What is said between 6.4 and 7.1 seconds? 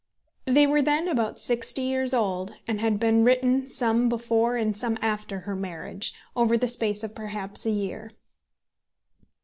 the space